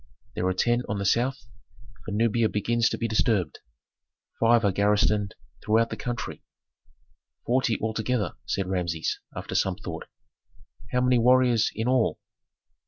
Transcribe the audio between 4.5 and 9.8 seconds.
are garrisoned throughout the country." "Forty altogether," said Rameses, after some